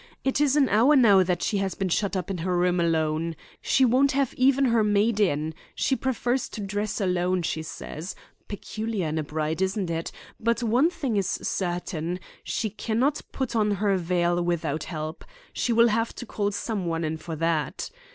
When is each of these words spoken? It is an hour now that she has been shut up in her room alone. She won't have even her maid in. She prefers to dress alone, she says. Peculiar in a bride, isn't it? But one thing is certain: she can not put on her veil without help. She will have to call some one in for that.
It 0.23 0.41
is 0.41 0.55
an 0.55 0.67
hour 0.67 0.95
now 0.95 1.21
that 1.21 1.43
she 1.43 1.57
has 1.59 1.75
been 1.75 1.89
shut 1.89 2.15
up 2.15 2.31
in 2.31 2.39
her 2.39 2.57
room 2.57 2.79
alone. 2.79 3.35
She 3.61 3.85
won't 3.85 4.13
have 4.13 4.33
even 4.33 4.65
her 4.65 4.83
maid 4.83 5.19
in. 5.19 5.53
She 5.75 5.95
prefers 5.95 6.49
to 6.49 6.61
dress 6.61 6.99
alone, 6.99 7.43
she 7.43 7.61
says. 7.61 8.15
Peculiar 8.47 9.09
in 9.09 9.19
a 9.19 9.23
bride, 9.23 9.61
isn't 9.61 9.91
it? 9.91 10.11
But 10.39 10.63
one 10.63 10.89
thing 10.89 11.17
is 11.17 11.27
certain: 11.29 12.19
she 12.43 12.71
can 12.71 12.97
not 12.97 13.21
put 13.31 13.55
on 13.55 13.69
her 13.73 13.95
veil 13.95 14.41
without 14.43 14.85
help. 14.85 15.23
She 15.53 15.71
will 15.71 15.89
have 15.89 16.15
to 16.15 16.25
call 16.25 16.51
some 16.51 16.87
one 16.87 17.03
in 17.03 17.17
for 17.17 17.35
that. 17.35 17.91